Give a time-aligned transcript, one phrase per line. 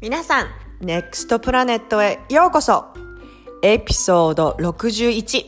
[0.00, 0.46] 皆さん、
[0.80, 2.94] ネクストプラネットへようこそ
[3.64, 5.44] エピソード61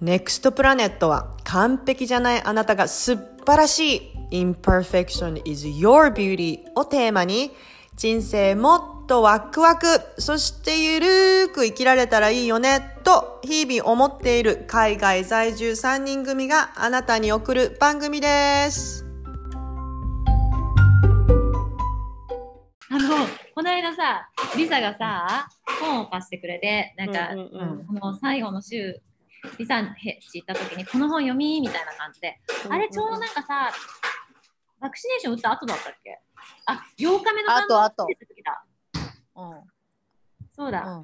[0.00, 7.50] ネクストプラネットは完璧じゃないあなたが素晴らしい Imperfection is your beauty をテーマに
[7.96, 9.86] 人生もっとワクワク、
[10.16, 19.09] そしてゆるーく生きられたらいいよねと日々思っている海外在住3人組があなたに送る番組です。
[23.54, 25.48] この間さ、リサがさ、
[25.80, 29.00] 本を貸してくれて、なんか、うんこの最後の週、
[29.58, 33.70] リサんち行った時に、この本読みみたいな感じで、あれちょうどなんかさ、
[34.80, 36.18] バクシネーション打った後だったっけ？
[36.66, 38.06] あ、8日目の後。
[39.36, 39.60] うん
[40.54, 40.84] そうだ。
[40.84, 41.02] うん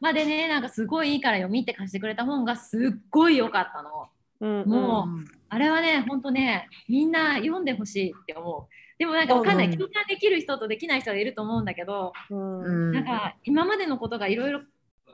[0.00, 4.08] まあでね、なんかすごいいいから読みって貸してくれた本がすっごい良かったの。
[4.40, 5.08] うんうんも
[5.48, 8.74] あれはね、ほんとね、みんな読んでほしいって思う。
[8.98, 12.60] でもなんかわかんない、うんうん共感できる人とできない人がいると思うんだけど、うん。
[12.62, 12.92] うん。
[12.92, 14.60] なんか今までのことがいろいろ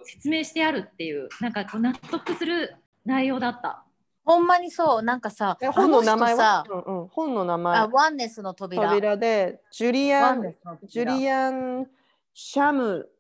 [0.05, 3.85] 説明してあるっていう、なんかこう納得する内容だった。
[4.25, 5.03] ほんまにそう。
[5.03, 6.65] なんかさえ本の名前は？
[6.69, 7.79] うんうん、本の名前。
[7.79, 8.89] あワンネスの扉。
[8.89, 10.55] 扉でジュリアン
[10.85, 11.87] ジュリアン・
[12.33, 13.11] シャム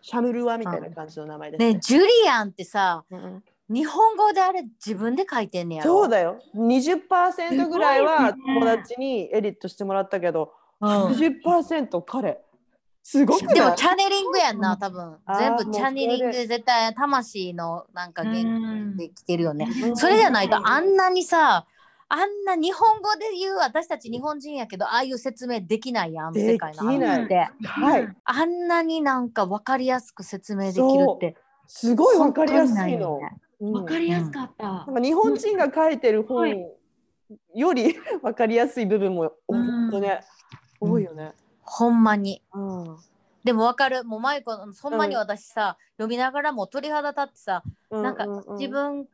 [0.00, 1.74] シャムルワみたいな感じの名前ですね。
[1.74, 6.00] ねジュリアンってさうんうん日本語であれ自分で書いてんねやろ。
[6.02, 6.38] そうだよ。
[6.54, 11.06] 20%ぐらいは友達にエディットしてもらったけど、うん。
[11.06, 12.38] 80%彼。
[13.04, 15.16] すごくでもチャネリングやんな多分。
[15.38, 18.96] 全部チャネリング絶対魂のなんか言うん。
[18.96, 19.66] できてるよね。
[19.84, 19.96] うん。
[19.96, 21.66] それじゃないとあんなにさ
[22.08, 27.10] あんな日本語で言う私たち日本人やけどああいう説明できないやん世界のできない。
[27.20, 28.16] 話ってはい。
[28.24, 31.36] あんなになんか分かりやすく説明できるって。
[31.66, 33.18] すごいわかりやすいの
[33.70, 34.64] わかりやすかった。
[34.64, 36.76] なんか日本人が書いてる本はい。
[37.54, 39.88] より わかりやすい部分もうん。
[39.88, 40.20] 本当ね、
[40.80, 41.32] 多いよね。
[41.62, 42.42] ほんまに。
[42.52, 42.96] うん。
[43.44, 44.04] でも分かる。
[44.04, 49.06] もうマイコそんまに私さ、読みながらもう鳥肌立ってさなんかうう自分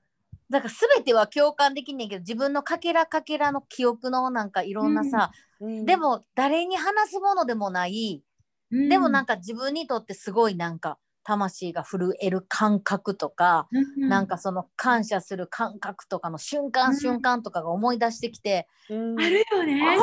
[0.49, 5.31] なんか全ては共感できんねんけど自分のかけらかけらの記憶のなんかいろんなさ、
[5.61, 5.85] うん。
[5.85, 8.23] でも誰に話すものでもない、
[8.71, 8.89] うん。
[8.89, 19.21] でもなんか自分にとってすごいなんか魂が震える感覚とか、うんなんかその感謝する感覚とかの瞬間、うん瞬間とかが思い出してきて、うん。
[19.21, 19.75] あるよこれ？
[19.75, 19.81] ね。
[19.99, 20.03] こ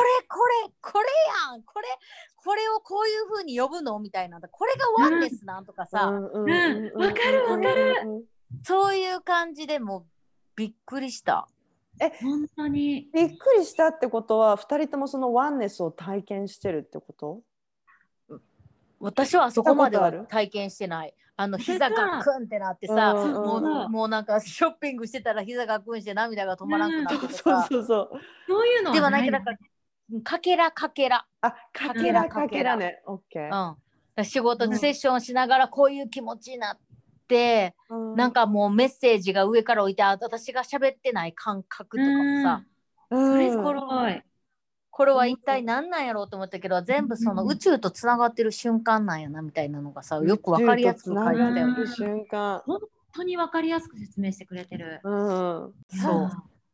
[0.80, 1.06] これ？
[1.50, 1.88] やんこれ？
[2.36, 3.98] これをこういう風に呼ぶの？
[3.98, 4.38] みたいな。
[4.40, 7.96] これがワンネスなんとかさ、うんうんうんわかるわかる。
[8.04, 8.24] うんうん
[8.62, 10.04] そういう感じでもう
[10.54, 11.48] びっくりした。
[12.22, 13.08] 本当に。
[13.12, 17.40] びっくりしたってことは2人ともそのワンネスを体験してるってこと？
[19.00, 21.14] 私はそこまでは体験してない。
[21.38, 23.84] あの私膝がクンってなってさ、うんうんもうん。
[23.84, 28.10] うもうなんかショッピングしてたら膝がクンして涙が止まらなくなってとそうか、そうそう。
[28.48, 29.44] そういうのではないけどか
[30.22, 33.02] かけらかけら、あかけらかけらね。
[33.06, 33.50] オッケ
[34.18, 36.78] うん、仕事でセッションしながらこういう気持ちになっ
[37.28, 37.74] て、
[38.16, 42.64] なんかもうメッセージが上から置いてあ私が喋ってない感覚とかもさ、
[43.10, 43.32] うん。
[43.32, 44.22] それすごい。
[44.96, 52.62] これは一体何なんやろうと思ったけど全部そのうん宇宙とつながってる瞬間なんやなみたいなのがさよくわかりやすく書いてたよ瞬間。
[52.64, 52.80] 本
[53.12, 55.00] 当にわかりやすく説明してくれてる。
[55.04, 56.30] うんそう。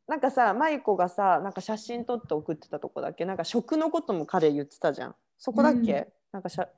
[0.06, 5.14] なんかさマイコがさなんか写真撮って送ってたとこだっけなんか食のことも彼言ってたじゃん。
[5.38, 6.06] そこだっけ、うん。
[6.30, 6.68] なんかしゃ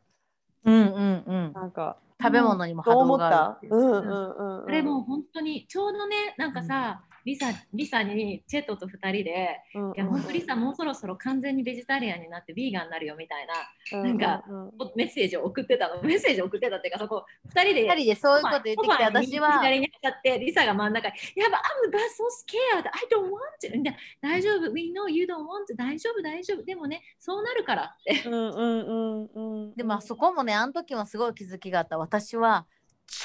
[0.65, 1.53] うんうんうん。
[1.53, 1.99] なんか。
[2.23, 3.67] 食べ物にも波動があった？
[3.67, 3.69] る。
[3.71, 4.61] うんうんうん。
[4.61, 9.97] うんあれもう本当にちょうどねなんかさ、リサリサにチェットと2人で、うんうん。
[9.97, 14.65] いや本当リサもうそろそろ完全にベジタリアンになってビーガンになるよみたいなうんなんかうん。
[14.67, 16.03] うんメッセージを送ってたの。
[16.03, 17.25] メッセージを送ってたっていうかそこ
[17.55, 19.53] 2人で二人でそういうこと言ってきて私は。
[19.61, 24.71] 左に当たってリサが真ん中に「やば I'm but so scared I don't want to」で大丈夫。
[24.73, 26.63] We know you don't want to 大丈夫大丈夫。
[26.63, 28.29] でもねそうなるからって。
[28.29, 31.99] うんうんうんうんでもあそこもねあの時もすごい気づきがあった。
[31.99, 32.67] 私は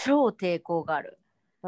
[0.04, 1.18] 超抵抗がある。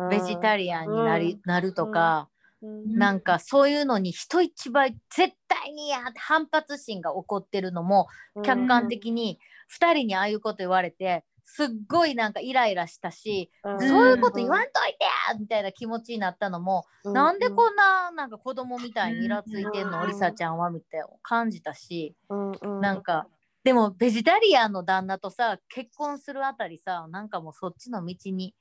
[0.10, 2.30] ベジタリアンになり、なるとか、
[2.62, 2.98] うん。
[2.98, 8.08] なんかそういうのに人一倍絶対にや反発心が起こってるのも
[8.44, 13.88] 客観的に2人にああいうこと言われてすっごいなんかイライラしたし、うん。
[13.88, 20.08] そういうこと言わんといてやみたいな気持ちになったのも、うなんでこんななんか子供みたいにイラついてんの、うん。
[20.08, 23.28] リサちゃんはみたいな感じたし、うなんか
[23.64, 28.56] でもベジタリアンの旦那とさ結婚するあたりさなんかもうそっちの道に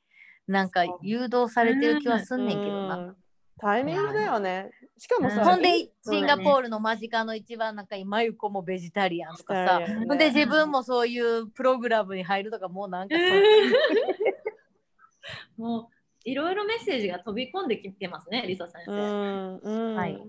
[0.51, 2.97] なんか誘導されてる気はすんねんけどな。
[2.97, 3.17] うん。
[3.59, 4.73] タイミングだよね。
[4.99, 5.45] しかもさ、うん。
[5.45, 9.87] ほんでシンガポールの間近の一番仲いいマユコもベジタリアンとかさ、ね。
[10.09, 13.27] ほんで自分もそういうプログラムに入るとかもうなんかそっ
[15.57, 15.87] もう
[16.29, 19.95] いろいろメッセージが飛び込んできてますねリサ先う生、んうん。
[19.95, 20.21] はい。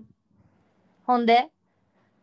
[1.04, 1.50] ほんで？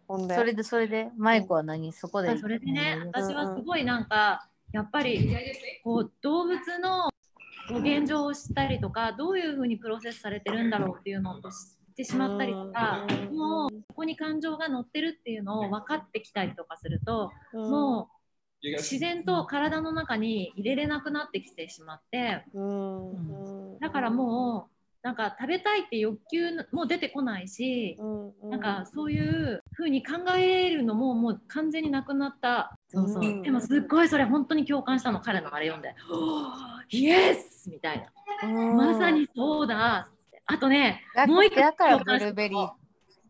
[0.08, 0.36] ほんで？
[0.36, 1.12] それでそれで？
[1.18, 1.92] マイコは何？
[1.92, 3.08] そこでそれでね、うん。
[3.10, 5.36] 私はすごいなんか、やっぱり
[5.84, 7.09] こう動物の
[7.70, 11.42] こう現状を知ったりとか、どういうふうにプロセスされてるんだろうっていうのを知っ
[11.96, 13.38] てしまったりとか、うん。
[13.38, 17.70] もうここに感情が乗ってるっていうのを分かってきたりとかすると、うん。
[17.70, 18.10] も
[18.64, 22.44] う自然と体の中に入れれなくなってきてしまって、
[23.80, 28.50] だからもうなんか食べたいって欲求も出てこないし、うん。
[28.50, 32.79] なんかそういう風に考えるのももう完全になくなった。
[32.90, 33.24] そうそう。
[33.24, 35.96] うんでもすっごいそれ本当に共感したの彼のあれ読んで。
[36.90, 38.00] イエスみたい
[38.42, 38.50] な。
[38.50, 40.10] うんまさにそうだ。
[40.48, 42.70] あとね、だもう一個だからブルーベリー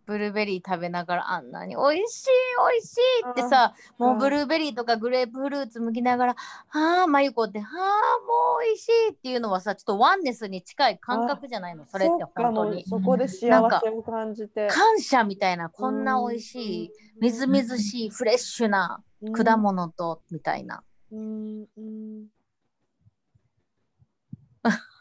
[0.09, 2.29] ブルーベリー食べながらあんなに美味しい
[2.73, 6.33] 美味しいってさ、もうブルーベリーとかグレープフルーツ剥きながら
[6.67, 7.77] 「はあまゆこってはあ
[8.25, 11.85] もう美味しい」っていうのはさちょっとワンネスに近い感覚じゃないの？
[11.85, 12.83] それって本当に。
[12.88, 14.67] そこで幸せを感じて。
[14.67, 16.91] 感謝みたいなこんな美味しい
[17.21, 20.83] みずみずしいフレッシュな果物とみたいな。
[21.12, 21.67] うん。
[21.77, 22.25] うん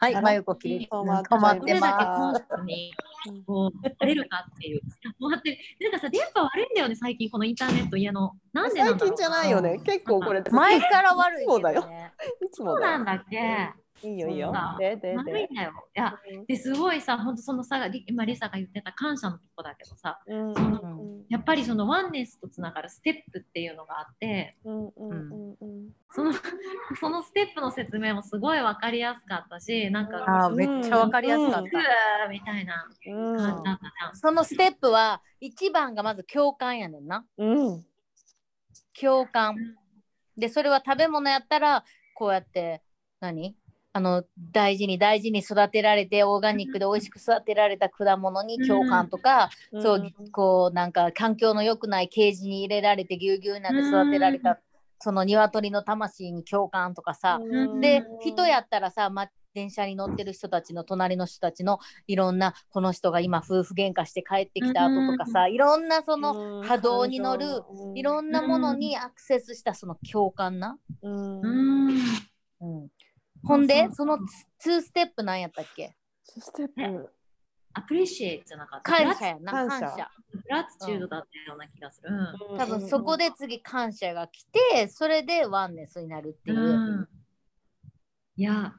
[0.00, 2.92] はいあらまゆこきれい止まっ止まってどれだけまコンストに。
[3.46, 4.80] こうなれるかっていう。
[5.18, 8.32] もうだってなんかさ電波悪いんだよね最近このインターネット家の。
[8.52, 9.80] なんでなんだろう最近じゃないよね。
[9.84, 11.80] 結構これす前から悪いけそう だよ。
[11.80, 12.92] いつそうもだよ。
[12.92, 13.72] なんだっけ。
[14.02, 14.52] いいよいいよ。
[14.78, 15.16] ででで。
[15.16, 15.72] 悪いんだよ。
[15.96, 16.14] いや
[16.46, 20.20] ですごいさ本当そのさり今リサが言ってた感謝のとこだけどさ。
[20.26, 21.24] うんそのうん。
[21.28, 24.56] やっぱりそのワンネスとつながるステップっていうのがあって。
[24.64, 25.90] うんうんうんうん。
[26.10, 26.32] その
[27.00, 32.28] そのステップの説明もすごい分かりやすかったしなんかあーめっちゃわかりやすかった。
[32.28, 33.36] みたいなうん。
[33.36, 34.16] 感じだったじゃん。
[34.16, 37.26] そのステップは一番がまず共感やねんな。
[37.36, 37.84] うん。
[39.00, 39.56] 共感。
[40.36, 41.84] でそれは食べ物やったら
[42.14, 42.82] こうやって
[43.20, 43.56] 何？
[43.98, 44.22] あの
[44.52, 49.50] 大事に大事に育てられてオーガニックで美味しく育てられた果物に共感とか、
[49.82, 54.60] そうこうなんか環境の良くないケージに入れられてぎゅうぎゅうになって育てられた、
[55.00, 57.80] その鶏の魂に共感とかさ、うん。
[57.80, 67.44] で人やったらさ、ま、電車に乗ってる人たちの隣の人たちのいろんなこの人が今夫婦喧嘩して帰ってきた後とかさ、いろんなその波動に乗る
[67.96, 70.78] いろんなものにアクセスしたその共感な。
[71.02, 71.40] うん。
[71.40, 71.98] うん。
[72.60, 72.88] うん、
[73.44, 74.18] ほんでその
[74.64, 75.94] 2ステップなんやったっけ？
[76.24, 77.08] そしてうん
[77.74, 78.90] アプリシエイトじゃなかった？
[78.92, 80.10] 感謝やな感謝感謝。
[80.32, 82.10] グラティチュードだったような気がする。
[82.58, 86.58] 多分そこで次感謝が来てそれでワンネスになるっていう。
[86.58, 86.62] う
[87.02, 87.08] ん
[88.36, 88.72] いや、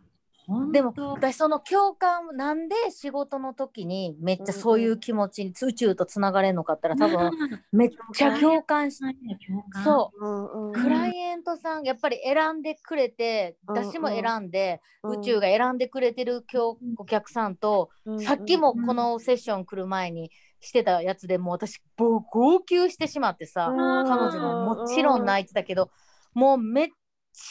[0.71, 7.31] でも私その共感なんで仕事の時にめっちゃそういう気持ちに宇宙とつながれんのかったら多分
[7.71, 8.99] めっちゃ共感し
[9.45, 10.25] 共感そう。
[10.25, 10.27] う。
[10.27, 10.73] んうん。
[10.73, 15.19] クライエントさんやっぱり選んでくれてうん私も選んでうん。
[15.19, 18.19] 宇宙が選んでくれてる今日お客さんとうん。
[18.19, 20.31] さっきもこのセッション来る前に
[20.61, 22.23] してたやつでもう私号
[22.59, 23.77] 泣してしまってさうん。
[24.07, 25.91] 彼女ももちろん泣いてたけど
[26.33, 26.89] もうめっ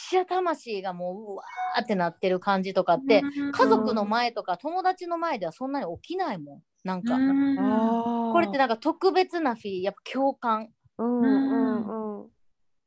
[0.09, 3.51] ちゃ魂がもううわーってなってる感じとかってうん。
[3.51, 7.17] 家族の前とか友達の前ではそんなに起きないもんなんか。
[8.31, 10.69] これってなんか特別なフィーやっぱ共感。
[10.97, 12.29] うんうんうん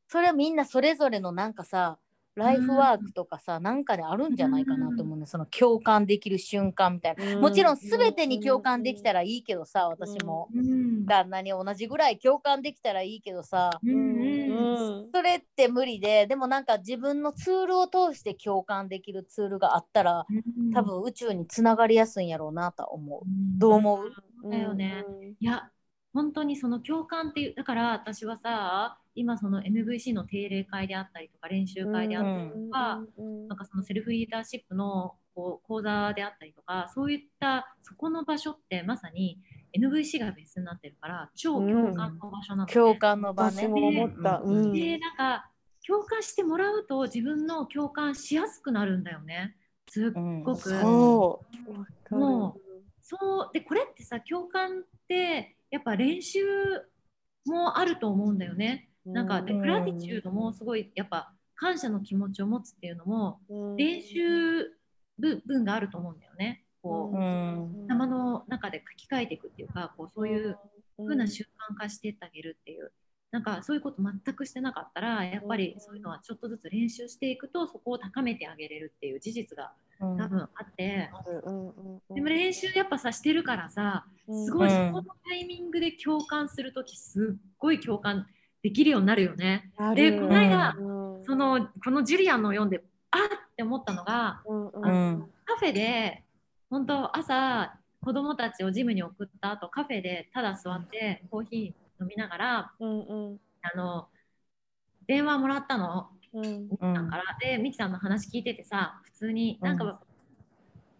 [0.08, 1.98] それはみんなそれぞれのなんかさ
[2.34, 11.04] ライフワークとかさ、なんかであるんじゃないかなと思うね、その共感できる瞬間みたいな、もちろん全てに共感できたらいいけどさ私も、うん。
[11.04, 13.70] 旦那に同じぐらい共感できたらいいけどさ。
[13.84, 14.21] うん
[14.52, 15.08] ううん。
[15.08, 20.24] んそれって無理ででもなんか自分のツールを通して共感できるツールがあったら
[20.74, 23.22] 多分宇宙につながりやすいんやろうなとは思う。
[23.26, 24.50] どう思う？
[24.50, 25.04] だよね。
[25.40, 25.70] いや
[26.14, 33.00] 本当にその共感っていうだから私はさ今その MVC の定例会であったりとか練習会であったりとか、
[33.48, 39.38] なんかそのセルフリーダーシップのこう講座であったりとかそういったそこの場所ってまさに
[39.78, 42.72] NVC がベースになってるから超共感の場所なの、ね。
[42.72, 44.42] 共感の場ね私も思った。
[44.44, 44.72] うんうん。
[44.72, 45.50] でなんか
[45.86, 49.56] 共感してもらうと自分の共感しやすくなるんだよね。
[49.88, 50.10] すっ
[50.44, 50.68] ごく。
[50.68, 51.78] そう。
[51.78, 52.16] わかる。
[52.16, 52.56] も
[53.02, 53.50] そう。
[53.52, 56.40] でこれってさ共感ってやっぱ練習
[57.46, 58.90] もあると思うんだよね。
[59.04, 63.76] なんかでうんグラティチュードもすごいやっぱ感謝の気持ちを持つっていうのもうん。
[63.76, 64.70] 練習
[65.18, 66.64] 部分があると思うんだよね。
[66.82, 67.86] こう、うん。
[67.88, 70.58] 頭の中で書き換えていくっていうかこうそういう
[70.98, 72.92] 風な習慣化してってあげるっていう。
[73.30, 80.18] なんかそういうこと全くしてなかったらやっぱりそういうのはちょっとずつ練習していくとそこを高めてあげれるっていう事実がうん。
[80.18, 88.26] 多分あって、うんうんうんでも練習やっぱさしてるからさすごいそこのタイミングで共感するときすっごい共感
[88.62, 89.72] できるようになるよね。
[89.94, 91.24] でこの間うん。
[91.24, 94.82] そのこのジュリアンの読んであっって思ったのがうんうん。
[94.82, 96.22] うんカフェで
[96.72, 97.70] 本当朝
[98.02, 103.40] 子供たちをジムに送った後カフェでただ座ってコーヒー飲みながらうんうん。
[103.60, 104.08] あの
[105.06, 106.08] 電話もらったの。
[106.32, 106.68] うん。
[106.80, 109.94] さんから、でミキさんの話聞いててさ普通になんか、うん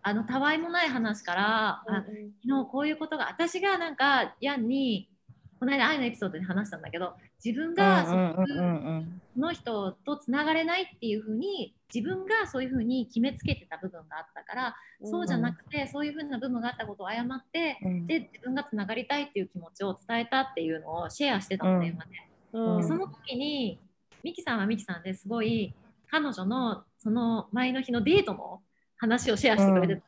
[0.05, 5.09] あのたわいもない話から、あ昨日こういうことが私がなんかヤンに
[5.61, 7.15] この間愛のエピソードで話したんだけど
[7.45, 8.15] 自分がそ
[9.37, 22.11] の,、人とつながれないっていうふうに自分がそういうふうに決めつけてた部分があったから、そうじゃなくてそういうふうな部分があったことを謝って、で自分がつながりたいっていう気持ちを伝えたっていうのをシェアしてたの電話で。
[22.53, 22.77] うん。
[22.79, 23.79] でその時に
[24.23, 25.75] ミキさんはミキさんですごい
[26.11, 28.61] 彼女のその前の日のデートの
[28.97, 30.03] 話をシェアしてくれてた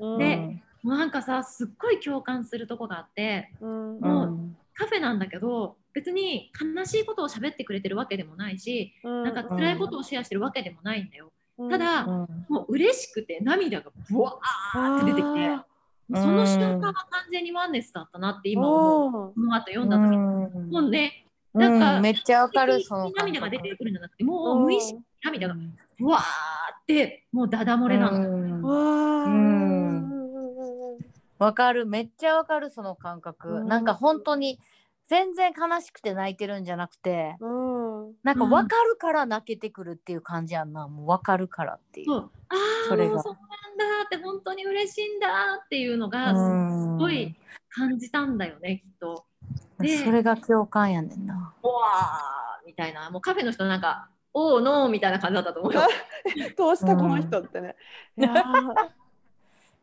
[0.00, 0.18] うん。
[0.18, 4.00] でもうなんかさすっごい共感するとこがあってうん。
[4.00, 11.32] もうカフェなんだけど別に悲しいことを喋ってくれてるわけでもないしなんか辛いことをシェアしてるわけでもないんだよ。
[11.70, 15.56] ただ、もう嬉しくて涙がブワーって出てきて
[16.12, 19.34] その瞬間は完全にワンネスだったなって今思う。
[19.34, 20.16] この後読んだ時に。
[20.72, 25.54] もうねなんか、めっちゃわかるその涙が出てくるんじゃなくてもう無意識に涙が
[25.98, 26.24] ブワーっ
[26.86, 29.73] てもうダダ漏れなの。
[31.38, 31.86] わかる。
[31.86, 34.58] めっちゃわかるその感覚、なんか本当に
[35.06, 37.36] 全然悲しくて泣いてるんじゃなくて、
[38.22, 42.06] なんかわかるから泣けてくるっていう感じやんな、もうわかるからっていう。
[42.06, 42.30] そう。
[42.48, 43.24] ああそうなんだ
[44.06, 47.34] って本当に嬉しいんだっていうのがすごい
[47.70, 49.24] 感じたんだよねきっと。
[49.78, 51.54] それが共感やねんな。
[51.62, 53.10] わーみたいな。
[53.10, 55.82] もうカフェの人なんか「おーのー」みたいな感じだったと思うよ。
[56.56, 57.76] どうしたこの人ってね。
[58.16, 58.32] いや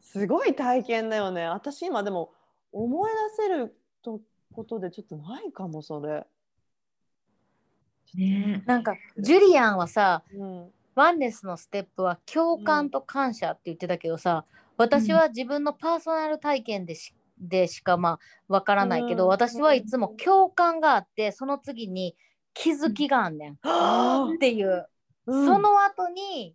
[0.02, 1.46] すごい体験だよね。
[1.46, 2.32] 私今でも
[2.72, 4.20] 思い出せると
[4.54, 6.26] ことでちょっとないかもそれ。
[8.14, 14.44] ね、なんかジュリアンはさ、うん、ワンネスのステップは共感と感謝って言ってたけどさ、
[14.76, 19.30] 私は自分のパーソナル体験でしでしかまあわからないけど、うん。
[19.30, 22.16] 私はいつも共感があってその次に
[22.54, 24.86] 気づきがあんねん、っていう、
[25.26, 25.46] うん。
[25.46, 26.54] その後に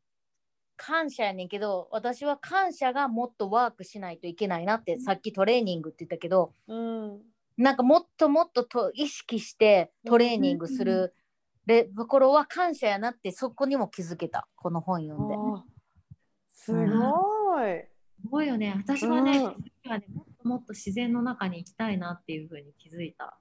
[0.77, 7.21] 感謝やねんけど私は感謝がもっとワークしないといけないなってさっきトレーニングって言ったけどうん。
[7.57, 11.15] なんかもっともっとと意識してトレーニングする
[11.65, 14.47] でところは感謝やなってそこにも気づけた。
[14.57, 15.35] この本読んで。
[16.55, 16.79] すご
[17.67, 17.85] い。
[18.23, 18.75] すごいよね。
[18.77, 19.45] 私はね,、うん。
[19.45, 23.39] はねもっともっと自然の中に行きたいなっていうふうに気づいた。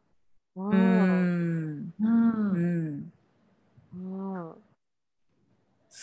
[0.55, 1.93] ううんん。
[1.99, 2.51] うん。
[2.51, 3.11] うん。
[3.93, 4.64] うん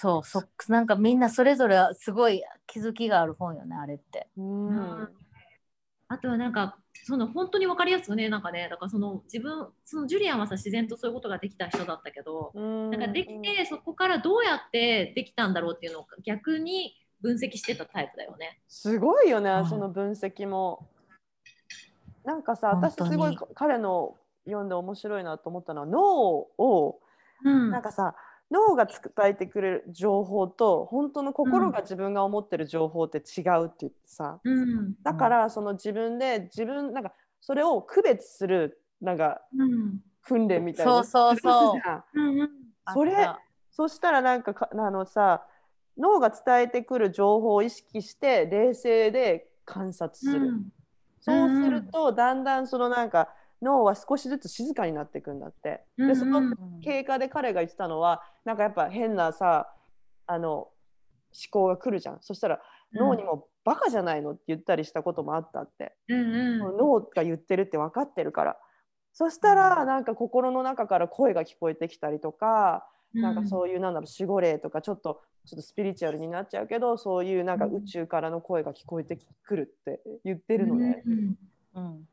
[0.03, 4.27] そうそなんかみんなそれぞれすごい気づきがある本よねあれって。
[4.37, 5.09] うん
[6.09, 18.61] あとはなんかその本当に分かりやすくねなんかねだからその自分そのジュリアンはさ自然とそういうことができた人だったけど、うんなんかできてそこからどうやってできたんだろうっていうのを逆に分析してたタイプだよね。
[18.67, 20.89] すごいよね、うんその分析も。
[22.25, 26.99] なんかさ、私すごい彼の読んで面白いなと思ったのは脳を、
[27.45, 28.15] うんなんかさ
[28.53, 28.95] 脳が伝
[29.25, 34.95] えてくれる情報と本当の心が自分が思ってる情報って違うって言ってさ、うん。
[35.03, 40.01] だからその自分で自分なんかそれを区別するなんかうん。
[40.25, 41.71] 訓練みたいなそうそうそう。
[41.73, 42.05] するじゃん。
[42.15, 42.51] うんうん。
[42.93, 43.13] それ
[43.71, 45.47] そしたらなんかかあのさ
[45.97, 50.65] 脳が伝えてくる情報を意識して冷静で観察する、うん。
[51.21, 53.29] そうするとだんだんそのなんか
[53.63, 55.85] 脳は少しずつ静かになっていくんだって。
[55.97, 56.43] でその
[56.83, 59.73] 経過で彼が言ってたのはなんかやっぱ変なさ
[60.27, 60.71] あの思
[61.51, 62.19] 考が来るじゃん。
[62.21, 62.61] そしたら
[62.93, 66.77] 脳にもバカじゃないのって言ったりしたこともあったって、うんうん。
[66.77, 68.57] 脳が言ってるって分かってるから。
[69.15, 81.03] そしたらなんか心の中から声が聞こえてきたりとか、なんかそういうなんだろう守護霊とかちょっとちょっとスピリチュアルになっちゃうけどそういうなんか宇宙からの声が聞こえてくるって言ってるのね。
[81.07, 81.37] うん。
[81.75, 82.09] うん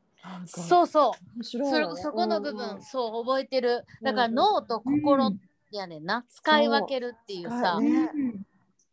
[0.46, 1.44] そうそう。
[1.44, 1.64] それ
[1.96, 2.82] そこの部分、うんうん。
[2.82, 3.84] そう覚えてる。
[4.02, 5.32] だからうん脳と心
[5.70, 7.82] やねんな、使い分けるっていうさ、そう。
[7.82, 8.10] ね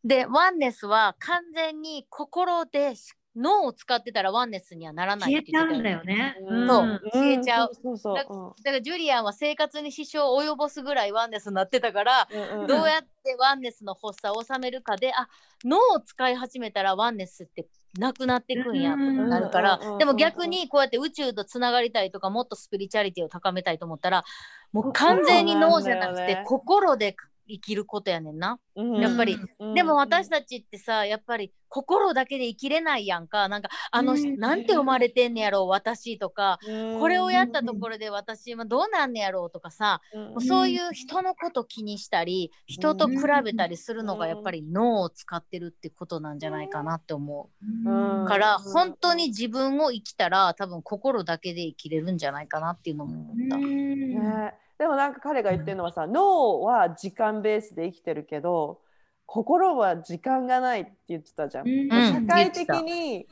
[0.03, 6.35] でワンネスは完全に心でし脳を使ってたらワンネスにはならない消えちゃって言ってたようんだよね。
[6.41, 6.63] う。
[6.63, 6.67] ん。
[6.67, 7.71] そう消えちゃう。
[7.73, 8.31] そうそうだか
[8.71, 12.35] らジュリアンは生活に支障を及ぼすぐらいワンネスになってたから、う。
[12.35, 12.67] うんうん。
[12.67, 15.27] どうやってワンネスの発作を収めるかであ
[15.63, 17.67] 脳を使い始めたらワンネスって
[17.97, 24.23] なくなってくんやってなるから、でも逆にこうやって宇宙とつながりたいとかもっとスピリチュアリティを高めたいと思ったら
[24.71, 27.15] もう完全に脳じゃなくて心で
[27.47, 28.59] 生きることやねんな。
[28.75, 29.01] うん。
[29.01, 29.37] やっぱり。
[29.59, 29.73] うん。
[29.73, 33.47] でも私たちってさやっぱり心だけで生きれないやんか。
[33.49, 34.37] なんかあの、うん。
[34.37, 36.99] なんて生まれてんねやろう私とか、うん。
[36.99, 40.01] これをやったところで私今どうなんねやろうとかさ、
[40.39, 47.49] そういう人のこと気にしたり人と比べたりするのがやっぱり脳を使ってるってことなんじゃないかなって思
[47.85, 48.27] う。
[48.27, 48.71] からうん。
[48.71, 53.57] 本当に自分を生きたら多分心だけで生きれるんじゃないかなっていうのも思った。
[53.57, 58.81] ね、でもなんか彼が言ってるのはさ、 脳は時間ベースで生きてるけど
[59.25, 61.67] 心は時間がないって言ってたじゃん。
[61.67, 61.89] うん。
[61.89, 63.27] 社会的に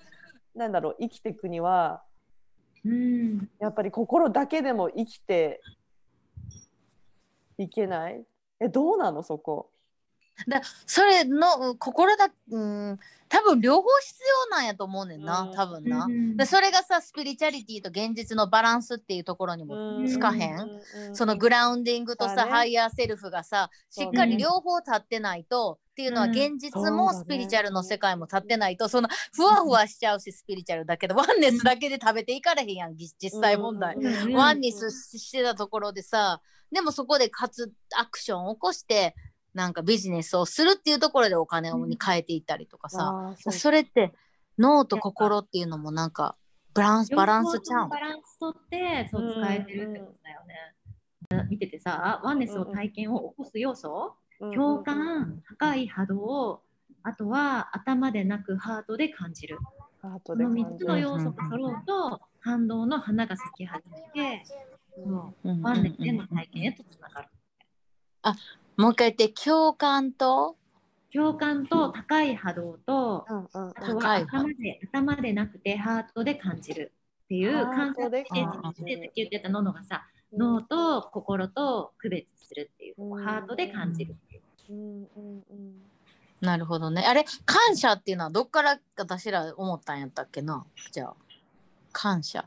[0.56, 2.04] なんだろう生きていくには
[2.84, 3.50] うん。
[3.60, 5.62] やっぱり心だけでも生きて
[7.58, 8.26] いけない？
[8.60, 9.70] えどうなのそこ？
[10.48, 14.20] だそれのうん心だうん多分両方必
[14.52, 15.56] 要なんやと思うねんなうん。
[15.56, 16.06] 多分な。
[16.06, 20.08] うんでそれがさスピリチャリティと現実のバランスっていうところにもうん。
[20.08, 22.52] つかへん、うんそのグラウンディングとさ、ね。
[22.52, 26.32] ハイヤーセルフがさしっかり両方立ってないと、っていうのはうん。
[26.32, 33.96] 現実もスピリチュアルの世界も立ってないと、そのふわふわしちゃうしスピリチュアルだけどワンネスだけで食べていかれへんやんぎ実際問題。
[33.96, 39.16] うんうんワンネスしてたところでさでもそこでかつアクションを起こして
[39.56, 44.14] なんかビジネスをするっていうところでお金をに変えていったりとかさ、あーそれって
[44.60, 46.36] 脳と心っていうのもなんか
[46.74, 51.48] バランスバランスちゃうんバランスとってそう使えてるってことだよね。
[51.50, 56.62] 見ててさワンネスを体験を起こす要素、共感高い波動
[57.04, 59.58] あとは頭でなくハートで感じる。
[60.02, 60.86] ハーこトでの3感じる。
[60.86, 64.44] つの要素が揃うと感動の花が咲き始めて
[64.96, 67.30] そううんワンネスでの体験へとつながる。
[68.78, 70.58] もう一回言って共感と？
[71.14, 73.48] 共感と高い波動とうんうん。
[73.70, 74.28] あとは高い波。
[74.28, 76.92] 頭で頭でなくてハートで感じる
[77.26, 78.32] っていう感覚トでっき
[79.16, 80.06] 言ってたののがさ
[80.38, 83.24] 脳と心と区別するっていう、うん。
[83.24, 84.42] ハートで感じるっていう。
[84.70, 85.76] うんうんうん。
[86.42, 87.04] なるほどね。
[87.08, 90.66] あれ感謝っていうのはどっから私ら思ったんやったっけな？
[90.92, 91.14] じゃあ。
[91.94, 92.46] 感謝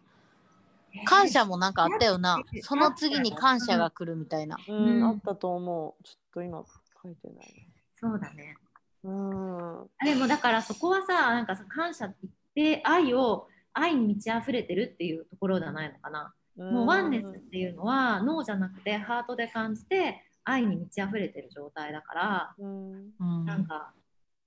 [1.05, 2.43] 感謝もなんかあったよな。
[2.63, 4.57] その次に感謝が来るみたいな。
[4.69, 4.77] うん。
[4.77, 5.05] うん。
[5.05, 6.03] あったと思う。
[6.03, 6.65] ちょっと今
[7.03, 7.69] 書いてない。
[8.01, 8.57] そうだね。
[9.05, 9.81] うん。
[9.81, 12.17] あでもだからそこはさなんかさ感謝って
[12.57, 16.35] 言って愛を愛に満ち溢れてるっていうところじゃないのかな。
[16.57, 22.93] もうワンネスっていうのは脳じゃなくてハートで感じて愛に満ち溢れてる状態だから、うん。
[23.21, 23.45] うん。
[23.45, 23.93] なんか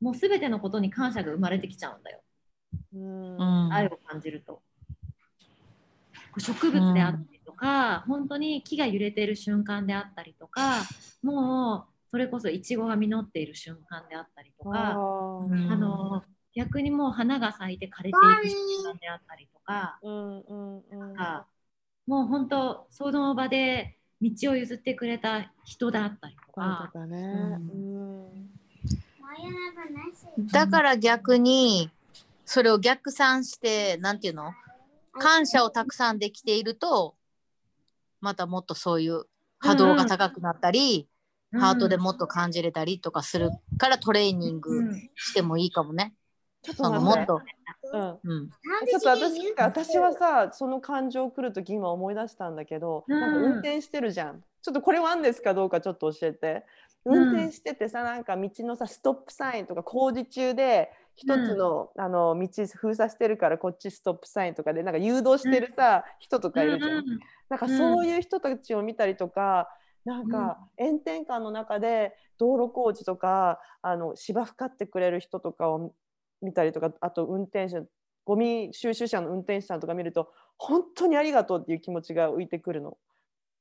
[0.02, 2.22] もう全てのことに感謝が生まれてきちゃうんだよ。
[2.96, 3.38] うん。
[3.38, 3.74] うん。
[3.74, 4.62] 愛を感じると。
[6.32, 10.84] こう植物であったりとか、本当に木が揺れている瞬間であったりとか
[11.22, 15.72] もうそれこそイチゴが実っている瞬間であったりとかあー。
[15.72, 21.46] あの逆にもう花が咲いて枯れていく瞬間であったりとかうんうんうんが
[22.08, 26.90] もう本当その場で道を譲ってくれた人だったりとか。
[26.94, 27.18] とかね。
[27.18, 27.88] うう
[28.28, 28.50] ん。
[30.52, 31.90] だから逆に
[32.46, 34.54] それを逆算してなんていうの？
[35.14, 37.16] 感謝をたくさんできていると
[38.22, 39.26] またもっとそういう
[39.60, 41.08] 波動が高くなったり、
[41.54, 45.10] ハートでもっと感じれたりとかするからトレーニンうグん。
[45.16, 46.14] してもいいかもね。
[46.62, 47.32] ちょっとその待って。
[47.32, 47.48] もっと、
[47.94, 48.10] うん。
[48.24, 53.20] うん、ちょっと私私はさその感情来る時今思い出したんだけど、うん。
[53.20, 54.44] なんか運転してるじゃん。
[54.62, 56.66] ちょっとこれワンですかどうかちょっと教えて。
[57.04, 57.18] うん。
[57.18, 67.06] 運転しててさなんか道のさストップサインとか工事中で一つの,、あの道封鎖してるからこっちストップサインとかでなんか誘導してるさ、人とかいるじゃん、うん
[67.50, 69.68] なんかそういう人たちを見たりとか、
[70.06, 75.94] なんか炎天下の中で道路工事とかあの芝生かってくれる人とかを
[76.42, 77.84] 見たりとかあと運転手
[78.24, 82.98] ゴミ収集車の運転手さんとか見ると本当にありがとうっていう気持ちが浮いてくるの。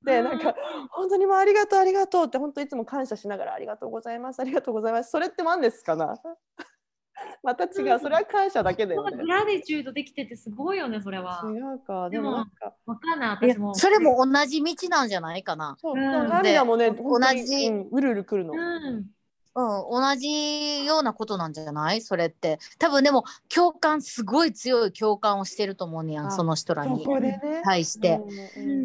[0.05, 0.55] でなんか
[0.93, 5.11] 本当にもうありがとうありがとうって本当いつも感謝しながらありがとうございますありがとうございます。
[5.11, 6.15] それって何ですかな？
[7.43, 9.27] また違うそれは感謝だけだよねグ。
[9.27, 11.43] ラディチュードできててすごいよねそれは。
[11.47, 13.75] 違うかでもなんかわかんない私も。
[13.75, 15.77] それも同じ道なんじゃないかな。
[15.81, 18.53] そう、うん涙もね同じうんうるうるくるの。
[18.53, 19.11] うん
[19.53, 22.01] うん、同じようなことなんじゃない？
[22.03, 27.05] それって多分でも共感すごい強い共感をしてると思うねやんあその人らそに。
[27.65, 28.21] 対して。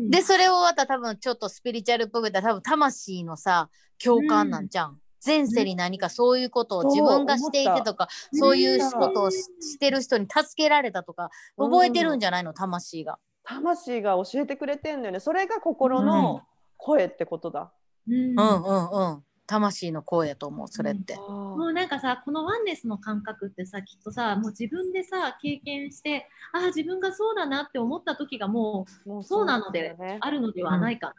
[0.10, 3.70] でそれをまた多分ちょっとスピリチュアルっぽく言ったら多分魂のさ
[4.04, 5.00] 共感なんじゃん。
[5.26, 12.54] 前世に何かそういうことを自分がしていてとかうんそういうことをししてる人に助けられたとかうん覚えてるんじゃないの？
[12.54, 13.18] 魂が。
[13.44, 15.20] 魂が教えてくれてんのよね。
[15.20, 16.42] それが心の
[16.78, 17.72] 声ってことだ。
[18.08, 19.24] うんうんうんうん。
[19.48, 21.16] 魂の声やと思うそれって。
[21.16, 30.18] もうなんかさこのワンネスの感覚ってさきっとさもう自分でさ経験してああ自分がそうだなって思った時がももうそうなのでね。
[30.22, 31.14] あるのではないか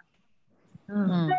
[0.89, 0.95] な。
[0.97, 1.31] うんうん。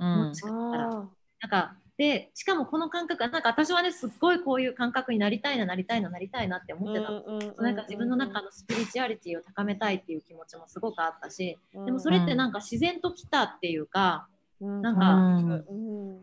[0.00, 1.08] うんもしかしたらあ
[1.40, 7.22] なんかでしかもこの感覚なんか私はねすっごいこういう感覚になりたいななりたいななりたいなって思ってたの、
[7.62, 14.26] なんか自分の中のスピリチュアリティを高めたいっていう気持ちもすごくあったし、でもそれってなんか自然と来たっていうか、
[14.60, 16.20] なんか、うん。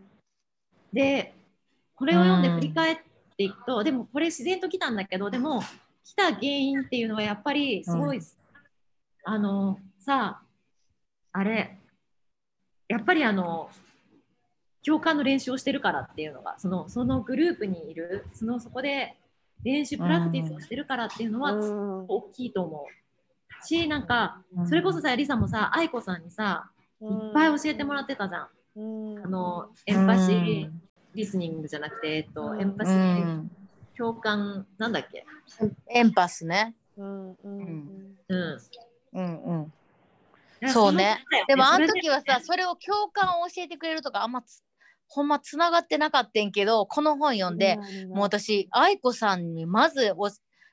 [0.92, 1.34] で
[1.96, 2.98] これを読んで振り返っ
[3.38, 5.64] ていくと、でもこれ自然と来たんだけどでも
[6.04, 8.20] 来た原因っていうのはやっぱりすごい、
[9.24, 10.42] あのさ
[11.32, 11.78] あれ
[12.90, 13.70] やっぱりあの
[14.86, 19.16] 共感の練習をしてるからっていうのがそのそのグループにいるそのそこで
[19.64, 21.54] 練習プラクティスをしてるからっていうのは
[22.08, 23.66] 大きいと思う。
[23.66, 28.48] しなんかそれこそさリサもさ愛子さんにさいっぱい教えてもらってたじゃん。
[29.24, 30.70] あのエンパシー
[31.14, 33.48] リスニングじゃなくて、えっと、エンパシー
[33.96, 35.26] 共感なんだっけ？
[35.90, 36.74] エンパスね。
[36.98, 38.18] うんうんうん。
[38.30, 39.72] うん。
[40.62, 40.70] うん。
[40.70, 41.24] そうね。
[41.48, 44.64] でもあの時はさそれを共感を教えてくれるとかあんまつ
[45.14, 50.30] ほんまつながってなかったんけどこの本読んで、もう私愛子さんにまずお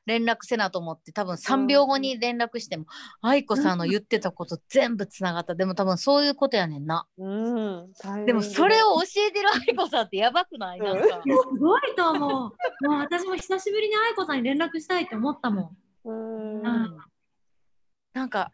[0.06, 2.86] 連絡せなと思って多分3秒後に連絡しても、
[3.20, 7.06] 愛子さんの言ってたこと全部つながったでも多分そういうことやねんな。
[7.18, 7.92] うん、
[8.24, 10.78] でもそれを教えてる愛子さんってやばくない？
[10.78, 11.20] なんか。
[11.22, 12.30] すごいと思う。
[12.30, 12.50] も
[12.96, 16.08] う私も久しぶりに愛子さんに連絡したいって思ったもん。
[16.08, 16.62] うんうん
[18.14, 18.50] なんか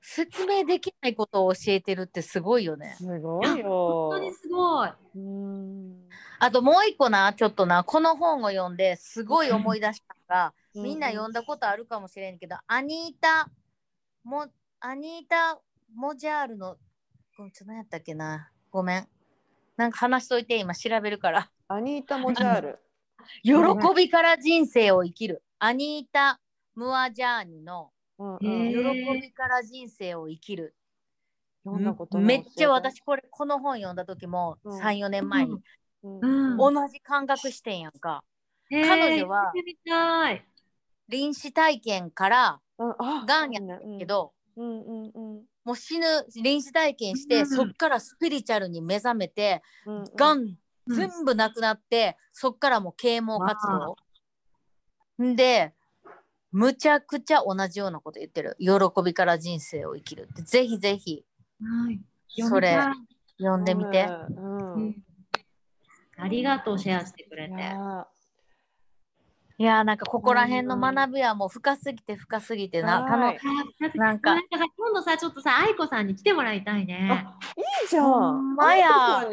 [0.00, 2.94] 説明できないことを教えてるってすごいよね。
[2.96, 4.90] すごい本よ当にすごい。
[5.16, 6.08] うん。
[6.38, 13.50] あともう一個なちょっとなこの本を読んですごい思い出したのが、みんな読んだことあるかもしれんけど、アニータ
[14.24, 14.46] も
[14.80, 15.60] アニータ・
[15.94, 16.76] モジャールの
[17.36, 18.50] ごめんちょっと何やったっけな。
[18.70, 19.08] ごめん。
[19.76, 21.50] なんか話しといて今調べるから。
[21.68, 22.78] アニータ・モジャール。
[23.44, 23.52] 喜
[23.94, 25.42] びから人生を生きる。
[25.58, 26.40] アニータ・
[26.74, 29.14] ムアジャーニのうんへー。
[29.14, 30.76] 喜びから人生を生きる。
[31.64, 34.80] 読んだことめっちゃ私これこの本読んだ時もうん。
[34.80, 35.58] 34年前に
[36.02, 36.54] うん。
[36.54, 36.56] うん。
[36.74, 38.22] 同じ感覚してんやんか。
[38.70, 39.52] 彼女は。
[41.08, 43.52] 臨死体験からがん。
[43.52, 45.44] やそうねけど、うんうんうん。
[45.64, 46.06] もう死ぬ
[46.42, 50.04] 臨死体験して、うんそっからスピリチュアルに目覚めて、うんうん。
[50.14, 53.96] がんうん全部なくなって、そっからもう啓蒙活動。
[55.22, 55.72] んで
[56.52, 58.56] むちゃくちゃ同じようなこと言ってる。
[58.58, 58.70] 喜
[59.04, 60.42] びから人生を生きるって。
[60.42, 61.24] ぜひぜひ。
[61.60, 62.00] はい。
[62.48, 62.78] それ
[63.38, 64.08] 読んでみて。
[64.36, 64.74] うん。
[64.74, 65.04] うん。
[66.16, 67.52] ありがとう、シェアしてくれいて。
[69.64, 73.12] やいやーなんかここら辺の学びはもう深すぎて深すぎてな、はい。
[73.12, 73.34] あのあ
[73.94, 77.26] なんかさ今度さ、ちょっとさ、愛子さんに来てもらいたいね。
[77.56, 78.52] いいじゃほん。
[78.52, 78.88] んまや。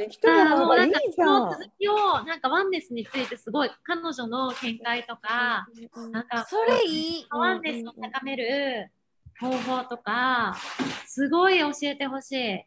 [0.10, 1.50] 来てもらいいじゃそのん。
[1.50, 5.68] 続きを、なんかワンネスについてすごい、彼女の見解とか、
[6.12, 7.26] なんか、それいい。
[7.30, 8.92] ワンネスを高める
[9.40, 10.58] 方法とか、
[11.06, 12.66] すごい教えてほしい。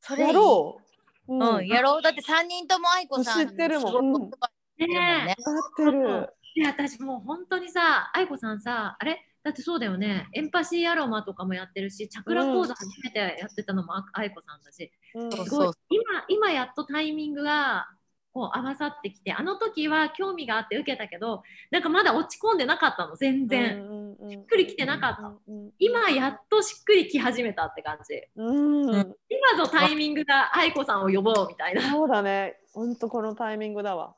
[0.00, 0.28] それいい。
[0.28, 0.80] やろ
[1.28, 1.34] う。
[1.34, 2.02] うん、やろう。
[2.02, 4.30] だって3人とも愛子さん知ってるもん
[4.78, 5.36] ねね。
[5.38, 6.28] ってる。
[6.56, 9.20] で、私もう本当にさ、愛子さんさ、あれ？
[9.42, 15.30] だってそうだよね、エンパシーアロマとかもやってるし、チャクラ講座初めてやってたのもあ愛子さんだし、うん。
[15.32, 17.86] そうすごい今今やっとタイミングが
[18.32, 25.30] こう合わさってきてあの時は興味があって受けたけどなんかまだ落ち込んでなかったの全然、しっくりきてなかった、
[25.78, 28.22] 今やっとしっくりき始めたって感じ。
[28.36, 31.82] うん、うん、今のタイミングが愛子さんを呼ぼうみたいな。
[31.82, 32.56] そうだね。
[32.72, 34.14] 本当このタイミングだわ。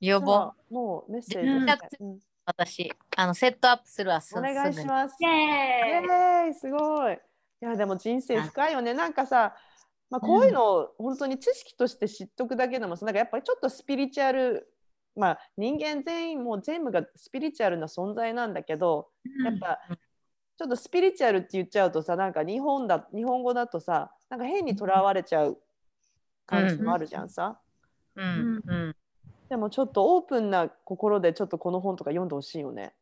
[0.00, 1.48] 予防もうメッセージ。
[2.00, 2.18] うん。
[2.44, 4.76] 私あのセットアップするわすお願いす。
[4.76, 4.82] ぐに。
[4.82, 5.16] します。
[5.20, 5.24] イ。
[5.26, 7.14] エーイえー、すごい。
[7.14, 7.18] い
[7.60, 8.94] やでも人生深いよね。
[8.94, 9.56] なんかさ、
[10.10, 14.68] まあ、こういうのを本当に知識として知っとくだけでもさ、なんかやっぱりちょっとスピリチュアル、
[15.16, 19.08] まあ人間全員もう全部がスピリチュアルな存在なんだけど、
[19.44, 19.80] やっぱ
[20.58, 25.58] ちょっとスピリチュアルって言っちゃうとさ、なんか日本だ日本語だとさ、なんか変にとらわれちゃう
[26.46, 27.58] 感じもあるじゃんさ。
[28.14, 28.62] うん。
[28.64, 28.96] うん
[29.48, 32.94] でもちょっとオープンな心でちょっとこの本とか読んでほしいよね。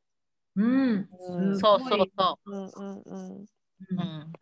[0.57, 1.59] うん、うん。
[1.59, 2.55] そうそうそう。
[2.55, 3.33] んうんうん。
[3.33, 3.47] う、
[3.91, 4.33] うん。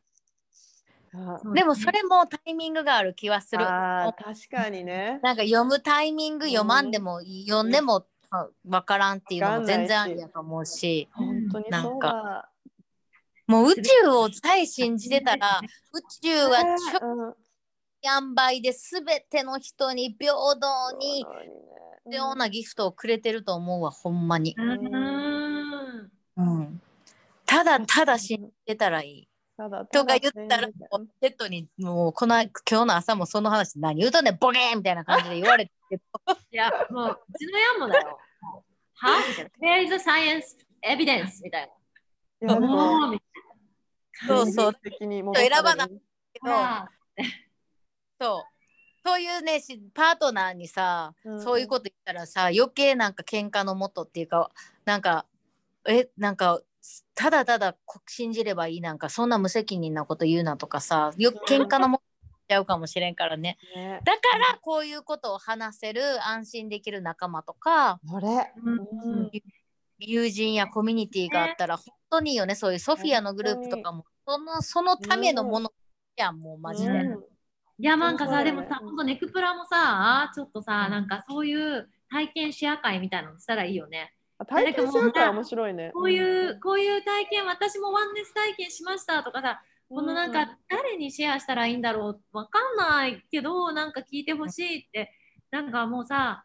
[1.15, 3.65] あうん、でもそれもタイミングがある気はする。
[3.65, 5.21] あー確かにね。
[5.23, 11.09] なんか読むタイミング読まんでも、読んでもあわからんっていうのも全然ありやと思うし。
[11.13, 12.51] 本当にそうだ。
[13.47, 15.61] もう宇宙をさえ信じてたら
[15.93, 17.35] 宇宙はちょうん。
[18.05, 21.25] 塩梅で全ての人に平等に
[22.05, 26.11] 必要なギフトをくれてると思うわほんまに、うん。
[26.37, 26.81] うん、
[27.47, 29.29] ただただ信じてたらいい。
[29.57, 30.69] ただとか言ったら
[31.21, 35.73] セットにもうこの今日の朝もその話何言うとんねんボケーンみたいな感じで言われて
[36.51, 38.19] いやもううちのヤンもだよ。
[38.95, 39.19] は？
[39.29, 39.51] みたいな。
[39.61, 40.43] There is a science
[40.83, 41.71] evidence みたい
[42.43, 42.67] いやでなも
[43.01, 44.75] もうみたいそうそう。
[44.83, 45.95] 的にも選ばなけ
[46.33, 46.49] けど。
[46.49, 46.91] な
[48.21, 48.52] そう
[49.05, 54.51] そういうねしパートナーにさ、うんそういうこと言ったらさ余計なんか喧嘩のもとっていうか
[54.85, 55.27] なんか
[55.89, 56.61] えなんか
[57.15, 62.05] ただただこ信じればいいなんかそんな無責任なこと言うなとかさよ喧嘩のもと
[62.49, 63.57] ちゃうかもしれんからね。
[63.75, 64.01] ね。
[64.05, 69.31] だからこういうことを話せる安心できる仲間とかうん。
[69.99, 72.55] 友人やコミュニティがあったら本当にいいよね。
[72.55, 74.05] そういうソフィアのグループとかも。
[74.27, 75.73] そのそのためのもの
[76.17, 76.91] やんもうマジで。
[76.91, 77.32] うん
[77.79, 84.13] いやなんかさでもさほんとネクプラもさちょっとさなんかそういう体験シェア会みたいなのしたらいいよね。
[84.47, 85.91] 体験するから面白いね。
[85.95, 95.13] こういうこういう体験私もワンネス体験しましたとかさこのなんか誰にシェアしたらいいんだろうわかんないけどなんか聞いてほしいって
[95.51, 96.45] なんかもうさ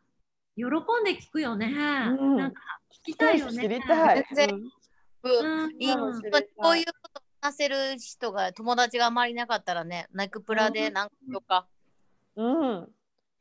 [0.56, 0.70] 喜ん
[1.04, 1.68] で聞くよね。
[1.68, 2.62] んなんか
[3.06, 3.62] 聞きたいよね。
[3.64, 4.26] 知りたい。
[4.36, 4.62] 全然
[5.24, 11.68] うんうんいいこういうこと話せる人が友達があまりいなかったらねネクプラでなんとか、
[12.36, 12.90] うん。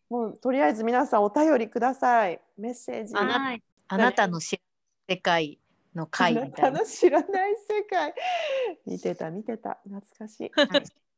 [0.08, 2.40] もうとりあえず皆さんお便りください。
[2.56, 3.14] メッセージ。
[3.16, 3.62] あなはい。
[3.88, 4.62] あなたの知る
[5.08, 5.58] 世界
[5.94, 6.84] の会みたいな。
[6.86, 8.14] 知らない世界。
[8.86, 10.52] 見てた見てた懐かしい。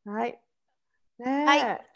[0.09, 0.40] はい。
[1.18, 1.44] ねえ。
[1.44, 1.87] はい。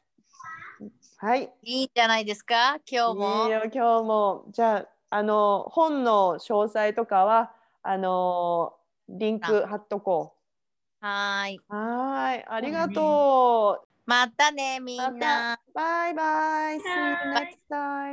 [1.18, 1.52] はい。
[1.62, 2.78] いいんじゃないですか？
[2.90, 3.50] 今日もいい。
[3.52, 8.74] よ今日もじゃああの本の詳細とかはあの
[9.08, 10.34] リンク貼っとこ
[11.02, 11.56] はーい。
[11.68, 11.74] う。
[11.74, 12.44] はーい。
[12.46, 13.88] ありがとう。
[14.06, 15.58] またねみんな。
[15.74, 16.80] バイバイ。
[16.80, 18.10] See you next time.